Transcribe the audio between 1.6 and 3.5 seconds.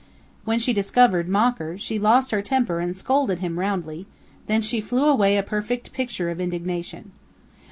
she lost her temper and scolded